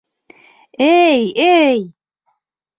[0.87, 1.79] Эй-эй!